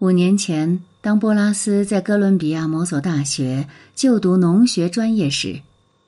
[0.00, 5.60] 五年前，当波拉斯在哥伦比亚某所大学就读农学专业时，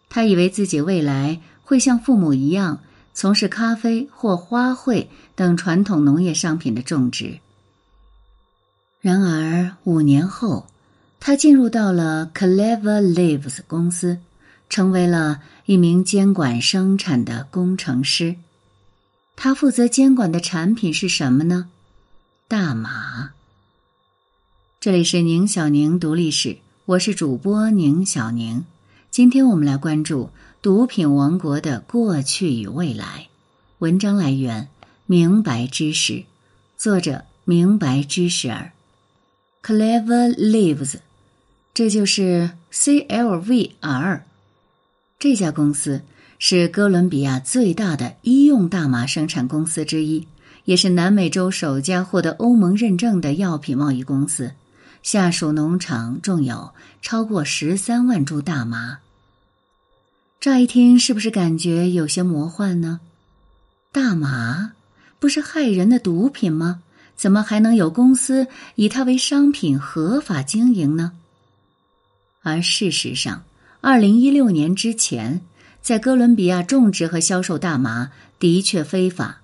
[0.08, 2.78] 他以为自己未来会像父母一样
[3.14, 7.40] 从事咖啡或花卉等传统农业商品的种植。
[9.00, 10.66] 然而，五年后，
[11.18, 14.18] 他进入到了 Clever Leaves 公司，
[14.68, 18.36] 成为了一名监管生产的工程师。
[19.34, 21.68] 他负责监管的产品是什么呢？
[22.46, 23.32] 大麻。
[24.80, 28.64] 这里是宁小宁读历史，我是主播宁小宁。
[29.10, 30.30] 今天我们来关注
[30.62, 33.28] 毒品王国的过去与未来。
[33.80, 34.68] 文章来源：
[35.04, 36.24] 明白知识，
[36.78, 38.72] 作者：明白知识儿。
[39.62, 40.94] Clever Lives，
[41.74, 44.24] 这就是 C L V R。
[45.18, 46.00] 这家公司
[46.38, 50.26] 是哥伦比亚最大的医用大麻生产公司之一，
[50.64, 54.52] 也是南美洲首家获得欧盟认证的药品贸易公司。
[55.02, 56.70] 下属农场种有
[57.02, 58.98] 超过十三万株大麻。
[60.38, 63.00] 乍一听，是不是感觉有些魔幻呢？
[63.92, 64.72] 大麻
[65.18, 66.82] 不是害人的毒品吗？
[67.16, 68.46] 怎么还能有公司
[68.76, 71.12] 以它为商品合法经营呢？
[72.42, 73.42] 而事实上，
[73.82, 75.42] 二零一六年之前，
[75.82, 79.40] 在哥伦比亚种植和销售大麻的确非法。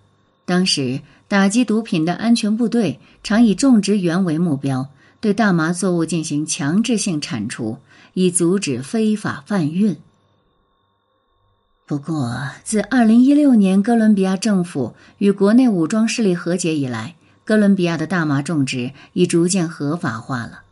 [0.46, 4.88] 当时，打击毒品的安全部队常以种植园为目标。
[5.20, 7.78] 对大麻作物进行强制性铲除，
[8.14, 9.96] 以阻止非法贩运。
[11.86, 20.62] 不过，自二零一六年哥伦比亚政府与国内武装势力和解以来，哥伦比亚的大麻种植已逐渐合法化了。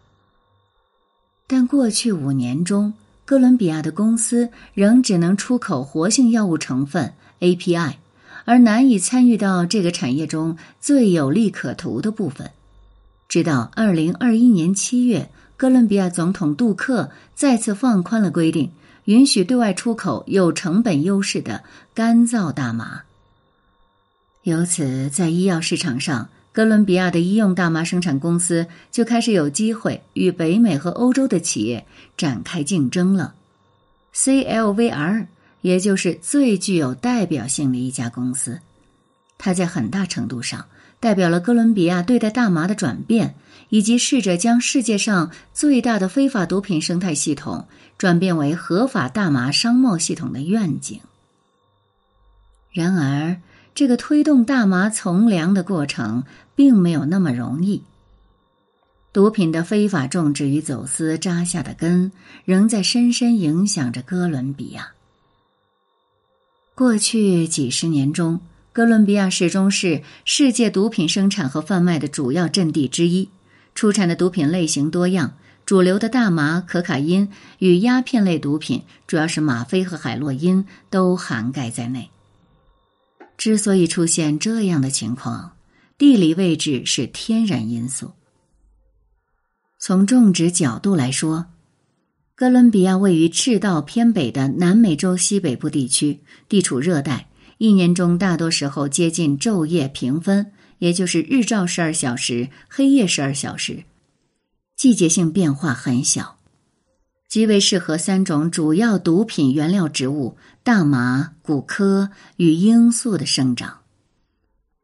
[1.46, 7.94] 但过去五年中，哥伦比亚的公司仍只能出口活性药物成分 API，
[8.44, 12.50] 而难以参与到这个产业中最有利可图的部分。
[13.34, 18.70] 直到二零二一年七月，哥伦比亚总统杜克再次放宽了规定，
[19.06, 21.64] 允许对外出口有成本优势的
[21.94, 23.02] 干燥大麻。
[24.44, 31.84] 由此，在医药市场上，哥伦比亚的医用大麻生产公司就开始有机会与北美和欧洲的企业
[32.16, 33.34] 展开竞争了。
[34.14, 35.26] CLVR，
[35.60, 38.60] 也就是最具有代表性的一家公司，
[39.38, 40.66] 它在很大程度上。
[41.00, 43.34] 代表了哥伦比亚对待大麻的转变，
[43.68, 47.68] 以及试着将世界上最大的非法毒品生态系统
[47.98, 50.98] 转变为合法大麻商贸系统的愿景。
[52.72, 53.36] 然而，
[53.74, 56.24] 这个推动大麻从良的过程
[56.54, 57.82] 并没有那么容易。
[59.12, 62.12] 毒品的非法种植与走私扎下的根，
[62.46, 64.92] 仍在深深影响着哥伦比亚。
[66.74, 68.40] 过去几十年中。
[68.74, 73.28] 哥伦比亚始终是世界毒品生产和贩卖的主要阵地之一，
[73.72, 77.30] 出产的毒品类型多样，主流的大麻、可卡因
[77.60, 82.10] 与鸦片类毒品，主要是吗啡和海洛因，都涵盖在内。
[83.38, 85.52] 之所以出现这样的情况，
[85.96, 88.10] 地理位置是天然因素。
[89.78, 91.46] 从种植角度来说，
[92.34, 96.18] 哥伦比亚位于赤道偏北的南美洲西北部地区，
[96.48, 97.28] 地处热带。
[97.64, 103.84] 一年中大多时候接近昼夜平分，也就是日照十二小时，黑夜十二小时，
[104.76, 106.36] 季节性变化很小，
[107.26, 113.78] 极为适合三种主要毒品原料植物大麻、古柯与罂粟的生长。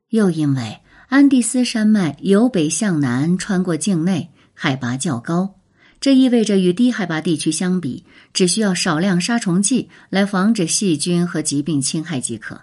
[0.08, 5.56] 又因为安第斯山脉由北向南穿过境内，海拔较高，
[6.00, 12.62] 这意味着与低海拔地区相比，只需要少量杀虫剂来防止细菌和疾病侵害即可。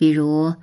[0.00, 0.54] 比如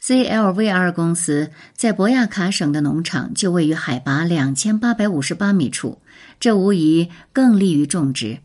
[0.00, 6.00] ，CLVR 公司在博亚卡省的农场就位于海拔两千八百五十八米处，
[6.40, 8.38] 这无疑更利于种植。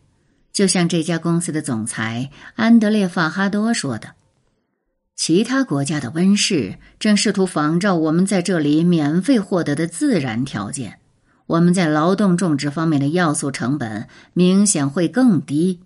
[0.52, 4.16] 就像这家公司的总裁安德烈法哈多说的
[5.16, 10.98] ：“其他国家的温室正试图仿照我们在这里免费获得的自然条件。
[11.46, 15.80] 我们在劳动种植方面的要素成本明显会更低。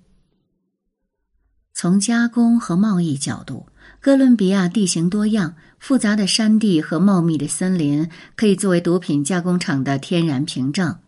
[1.72, 3.66] 从加工和贸易角度。”
[4.00, 11.00] 哥伦比亚地形多样，复杂的山地和茂密的森林可以作为毒品加工厂的天然屏障。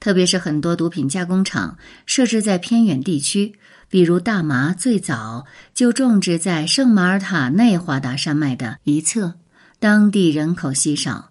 [0.00, 3.54] 特别是很多毒品加工厂设置在偏远地区，
[3.88, 9.34] 比如大麻最早就种植在圣马尔塔内华达山脉的一侧，
[9.78, 11.30] 当地人口稀少。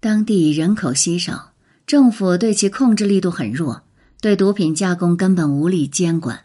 [0.00, 1.52] 当地人口稀少，
[1.86, 3.82] 政府对其控制力度很弱，
[4.22, 6.44] 对毒品加工根本无力监管。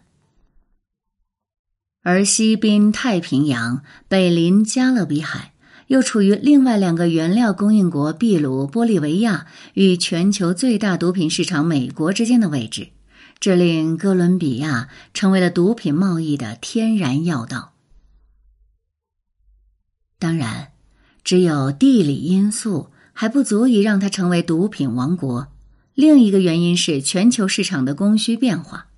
[2.01, 5.53] 而西滨太平洋，北临加勒比海，
[5.87, 12.89] 又处于另外两个原料供应国秘鲁、玻利维亚与全球最大毒品市场美国之间的位置，
[13.39, 17.73] 这令哥伦比亚成为了毒品贸易的天然要道。
[20.17, 20.71] 当然，
[21.23, 25.47] 只有地理因素还不足以让它成为毒品王国。
[25.95, 28.88] 另一个原因是全球市场的供需变化。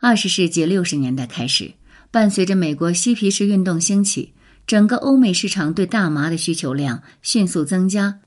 [0.00, 1.72] 二十世纪六十年代开始，
[2.10, 4.32] 伴随着美国嬉皮士运动兴起，
[4.66, 8.20] 整个欧美市场对大麻的需求量迅速增加，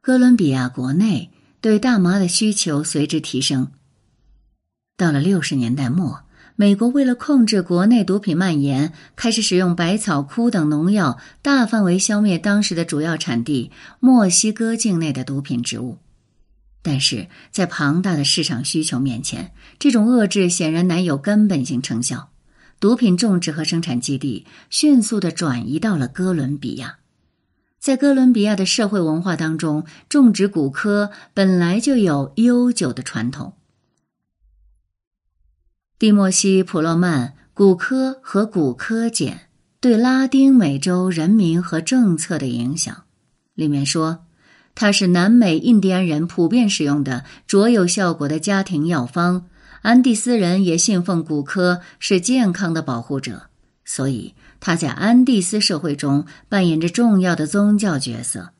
[0.00, 1.30] 哥伦比亚国内
[1.60, 3.70] 对大麻的需求随之提升。
[4.96, 6.22] 到了六十年代末。
[6.54, 15.96] 美国为了控制国内毒品蔓延，开始使用百草枯等农药，大范围消灭当时的主要产地墨西哥境内的毒品植物。
[16.82, 22.30] 但是在庞大的市场需求面前，这种遏制显然难有根本性成效。
[22.80, 26.98] 毒品种植和生产基地迅速的转移到了哥伦比亚。
[27.78, 33.54] 在哥伦比亚的社会文化当中，种植古柯本来就有悠久的传统。
[35.98, 39.42] 蒂莫西·普洛曼《古柯和古柯碱
[39.80, 42.94] 对拉丁美洲人民和政策的影响》
[43.54, 44.24] 里面说，
[44.74, 49.46] 它是南美印第安人普遍使用的卓有效果的家庭药方。
[49.82, 53.48] 安第斯人也信奉古柯是健康的保护者，
[53.84, 58.50] 所以它在安第斯社会中扮演着重要的宗教角色。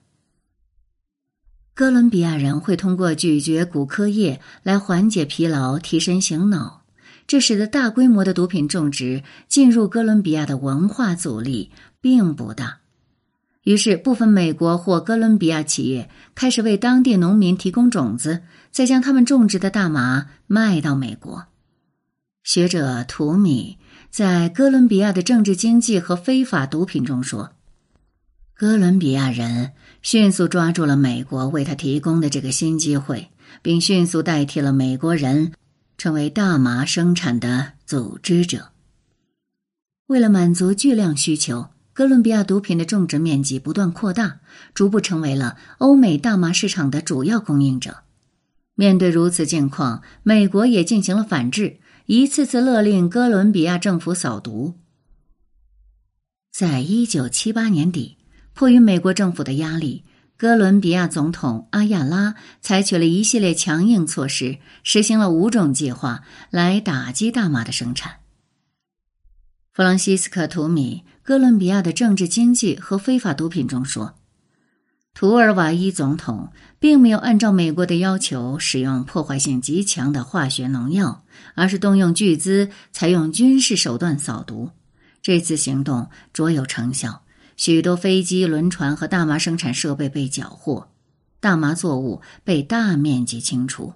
[1.74, 6.82] 哥伦比亚人会通过咀嚼古柯叶来缓解疲劳、提神醒脑。
[7.26, 11.70] 这使得大规模的毒品种植进入哥伦比亚的文化阻力
[12.00, 12.80] 并不大，
[13.64, 21.46] 于是部分美国或哥伦比亚企业开始为当地农民提供种子，再将他们种植的大麻卖到美国。
[22.42, 23.78] 学者图米
[24.10, 27.50] 在《哥伦比亚的政治经济和非法毒品》中说
[28.54, 29.72] ：“哥伦比亚人
[30.02, 33.28] 迅速抓住了美国为他提供的这个新机会，
[33.62, 35.52] 并迅速代替了美国人。”
[35.98, 38.70] 成为大麻生产的组织者。
[40.08, 44.40] 为了满足巨量需求，哥伦比亚毒品的种植面积不断扩大，
[44.72, 47.98] 逐步成为了欧美大麻市场的主要供应者。
[48.74, 54.78] 面对如此境况，美国也进行了反制，一次次勒令哥伦比亚政府扫毒。
[56.50, 58.16] 在一九七八年底，
[58.54, 60.04] 迫于美国政府的压力。
[60.38, 68.21] 哥伦比亚总统阿亚拉采取了一系列强硬措施，实行了五种计划来打击大麻的生产。
[69.74, 74.16] 弗朗西斯科·图米《哥伦比亚的政治经济和非法毒品》中说，
[75.14, 81.24] 图尔瓦伊总统并没有按照美国的要求使用破坏性极强的化学农药，
[81.54, 84.72] 而是动用巨资采用军事手段扫毒。
[85.22, 87.22] 这次行动卓有成效。
[87.56, 90.90] 许多飞机、轮船和大麻生产设备被缴获，
[91.40, 93.94] 大麻作物被大面积清除。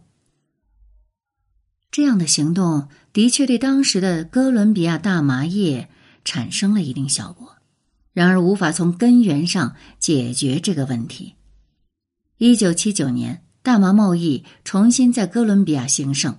[1.90, 5.88] 这样的行动的确对当时的哥伦比亚大麻业
[6.22, 7.56] 产生了一定效果，
[8.12, 11.32] 然而无法从根源上解决这个问题。
[12.36, 16.36] 一九七九年，大麻贸易重新在哥伦比亚兴盛。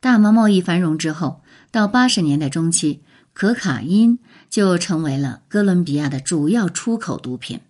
[0.00, 3.02] 大麻贸易繁荣之后，到八十年代中期，
[3.34, 4.18] 可卡因。
[4.48, 7.60] 就成为了哥伦比亚的主要出口毒品，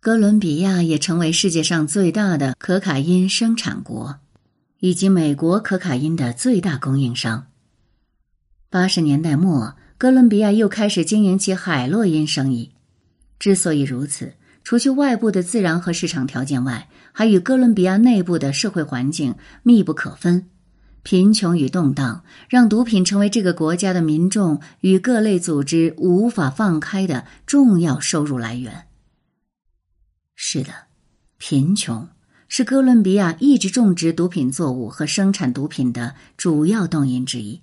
[0.00, 4.18] 哥伦比亚也成为世界上最大的可卡因生产国，
[4.80, 7.46] 以及美国可卡因的最大供应商。
[8.70, 12.72] 八十年代末，哥伦比亚又开始经营起海洛因生意。
[13.38, 20.50] 之所以如此，除去外部的自然和市场条件外，还与哥伦比亚内部的社会环境密不可分。
[21.02, 28.88] 贫穷与动荡让毒品成为这个国家的民众与各类组织无法放开的重要收入来源。
[30.34, 30.70] 是的，
[31.38, 32.06] 贫穷
[32.48, 37.60] 是哥伦比亚一直种植毒品作物和生产毒品的主要动因之一。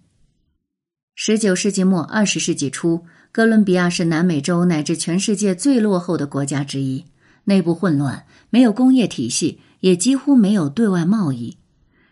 [1.16, 7.06] 十九世纪末二十世纪初，哥伦比亚是南美洲乃至全世界最落后的国家之一，
[7.46, 11.58] 内部混乱，没有工业体系，也几乎没有对外贸易。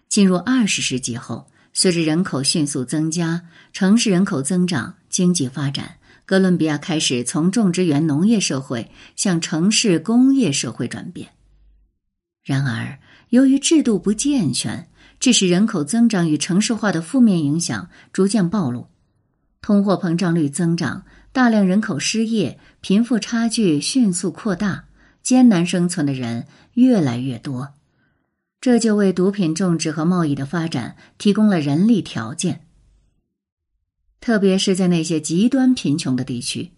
[0.10, 11.30] 进入二十世纪后，随着人口迅速增加，城市人口增长，经济发展，哥伦比亚开始从种植园农业社会向城市工业社会转变。
[12.44, 18.88] 然而，由于制度不健全，致使人口增长与城市化的负面影响逐渐暴露，
[19.62, 24.86] 通货膨胀率增长，大量人口失业，贫富差距迅速扩大，
[25.22, 27.74] 艰难生存的人越来越多。
[28.60, 32.66] 这就为毒品种植和贸易的发展提供了人力条件，
[34.20, 36.72] 特别是在那些极端贫穷的地区。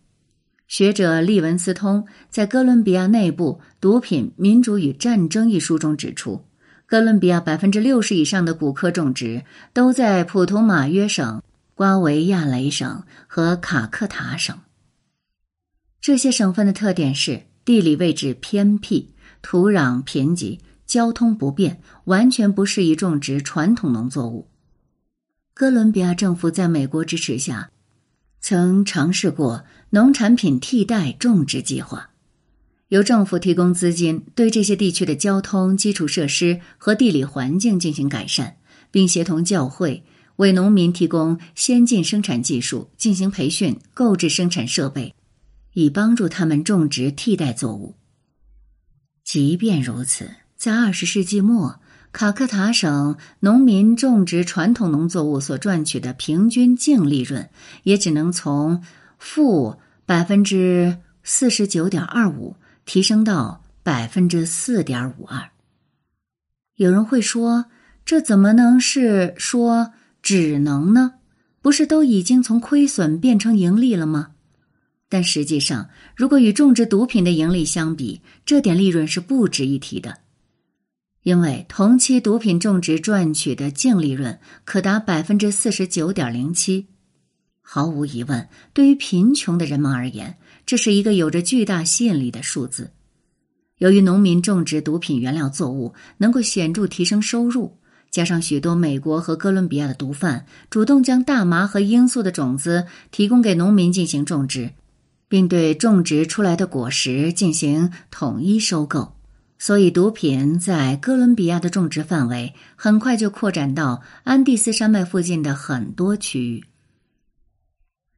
[0.68, 6.44] 学者利文斯通在《哥伦比亚内部毒品、民主与战争》一书中指出，
[6.88, 9.44] 哥伦比亚百分之六十以上的古柯种植
[9.74, 11.44] 都在普图马约省、
[11.76, 14.58] 瓜维亚雷省和卡克塔省。
[16.02, 24.48] 这些省份的特点是地理位置偏僻、土壤贫瘠、交通不便，完全不适宜种植传统农作物。
[25.54, 27.70] 哥伦比亚政府在美国支持下，
[28.48, 32.12] 曾尝试过农产品替代种植计划，
[32.90, 38.58] 由政府提供资金，对这些地区的交通基础设施和地理环境进行改善，
[38.92, 40.04] 并协同教会
[40.36, 45.16] 为农民提供先进生产技术，进行培训，购置生产设备。
[45.74, 47.96] 以帮助他们种植替代作物。
[49.24, 51.80] 即便如此，在二十世纪末，
[52.16, 57.50] 卡克塔省农民种植传统农作物所赚取的平均净利润，
[57.84, 58.82] 也只能从
[59.20, 62.56] 负百分之四十九点二五
[62.86, 65.50] 提升到百分之四点五二。
[66.78, 67.66] 有人会说，
[68.06, 69.92] 这怎么能是说
[70.22, 71.16] 只能呢？
[71.62, 74.30] 不是都已经从亏损变成盈利了吗？
[75.10, 80.20] 但实际上，如果与种植毒品的盈利相比，这点利润是不值一提的，
[81.26, 86.86] 因为同期毒品种植赚取的净利润可达百分之四十九点零七。
[87.64, 92.92] 毫无疑问，对于贫穷的人们而言，这是一个有着巨大吸引力的数字。
[93.80, 97.80] 由于农民种植毒品原料作物能够显著提升收入，
[98.12, 104.70] 加上许多美国和哥伦比亚的毒贩主动将大麻和罂粟的种子提供给农民进行种植。
[105.28, 109.15] 并对种植出来的果实进行统一收购，
[109.58, 116.66] 所以毒品在哥伦比亚的种植范围很快就扩展到安第斯山脉附近的很多区域。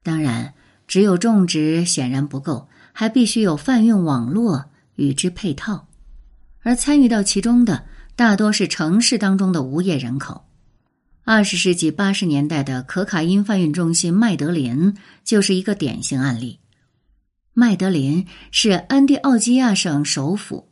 [0.04, 0.54] 当然，
[0.88, 4.66] 只有种植显然不够，还必须有贩运网络
[4.96, 5.88] 与之配套，
[6.62, 10.46] 而参与到其中的大多是城市当中的无业人口。
[11.24, 16.60] 二十世纪八十年代的可卡因贩运中心麦德林就是一个典型案例。
[17.54, 20.70] 麦德林是安第奥基亚省首府，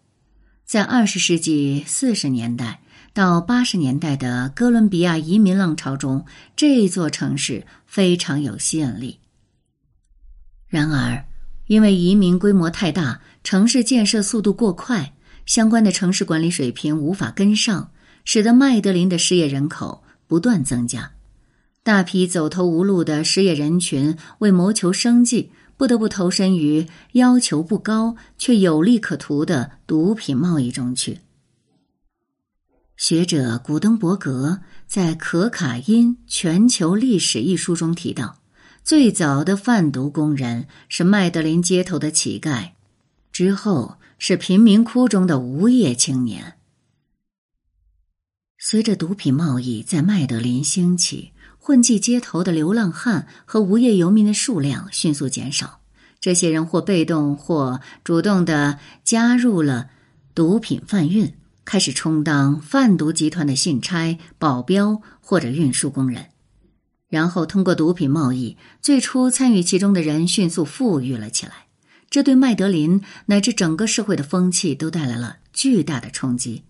[0.66, 2.82] 在二十世纪四十年代
[3.14, 9.20] 到八十年代的哥伦比亚移民浪潮中，这座城市非常有吸引力。
[10.68, 11.24] 然而，
[11.68, 15.14] 因为移民规模太大，城市建设速度过快，
[15.46, 17.92] 相关的城市管理水平无法跟上，
[18.24, 21.12] 使得麦德林的失业人口不断增加，
[21.84, 25.52] 大批走投无路的失业人群为谋求生计。
[25.78, 31.20] 不得不投身于要求不高却有利可图的毒品贸易中去。
[32.96, 38.40] 学者古登伯格在《可卡因全球历史》一书中提到，
[38.84, 42.72] 最早的贩毒工人是麦德林街头的乞丐，
[43.34, 46.54] 之后是贫民窟中的无业青年。
[48.58, 51.34] 随着毒品贸易在麦德林兴起。
[51.66, 55.80] 混迹街头的流浪汉和无业游民的数量迅速减少，
[56.20, 59.90] 这些人或被动或主动的加入了
[60.36, 61.34] 毒品贩运，
[61.66, 66.28] 开始充当贩毒集团的信差、保镖或者运输工人。
[67.10, 71.66] 然后通过毒品贸易，最初参与其中的人迅速富裕了起来，
[72.12, 76.62] 这对麦德林乃至整个社会的风气都带来了巨大的冲击。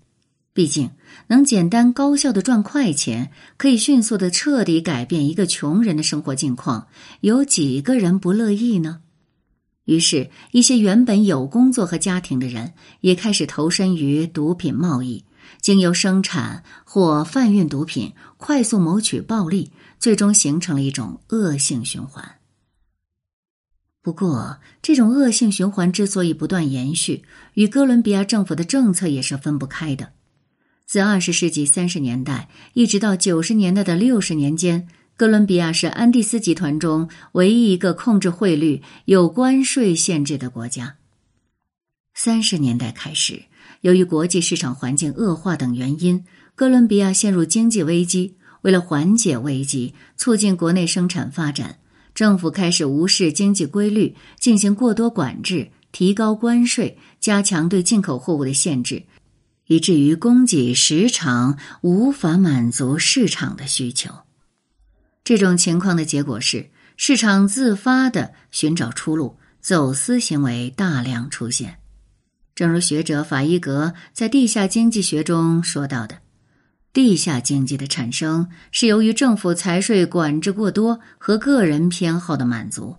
[0.55, 0.89] 毕竟，
[1.27, 6.88] 能简单高效的赚快钱，可以迅速的彻底改变一个穷人的生活境况，
[7.19, 9.01] 有几个人不乐意呢？
[9.83, 12.71] 于是，一些原本有工作和家庭的人
[13.01, 15.25] 也开始投身于毒品贸易，
[15.59, 22.24] 经由生产或贩运毒品，快速谋取暴利，最终形成了一种恶性循环。
[24.01, 30.13] 不过，这种恶性循环之所以不断延续，与哥伦比亚政府的政策也是分不开的。
[30.86, 34.88] 自二十世纪三十年代一直到九十年代的六十年间，
[35.18, 40.98] 哥伦比亚是安第斯集团中唯一一个控制汇率、有关税限制的国家。
[42.13, 43.46] 三十年代开始，
[43.82, 46.24] 由于国际市场环境恶化等原因，
[46.54, 48.36] 哥伦比亚陷入经济危机。
[48.62, 51.80] 为了缓解危机，促进国内生产发展，
[52.13, 59.04] 政府开始无视经济规律，进行过多管制，提高关税，加强对进口货物的限制。
[59.67, 64.12] 以至于供给时常无法满足市场的需求，
[65.24, 71.79] 这种情况的结果是市场自发的寻找出路，走私行为大量出现。
[72.53, 76.19] 正如学者法伊格在《地下经济学》中说到的，
[76.93, 82.95] 地下经济的产生是由于政府财税管制过多和个人偏好的满足。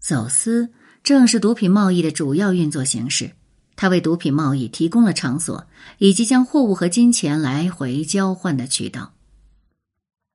[0.00, 0.70] 走私
[1.04, 3.30] 正是毒品贸易的主要运作形式，
[3.80, 9.14] 他为毒品贸易提供了场所，以及将货物和金钱来回交换的渠道。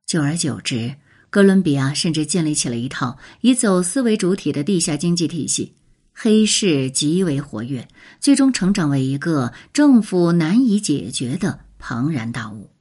[0.07, 0.95] 久而久之，
[1.29, 5.73] 哥伦比亚甚至建立起了一套以走私为主体的地下经济体系，
[6.11, 7.87] 黑市极为活跃，
[8.19, 12.71] 最终成长为一个政府难以解决的庞然大物。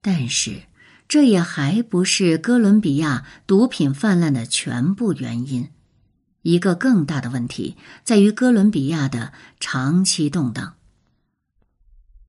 [0.00, 0.62] 但是，
[1.08, 5.70] 这也还不是哥伦比亚毒品泛滥的全部原因。
[6.44, 10.74] 一个更大的问题在于哥伦比亚的长期动荡。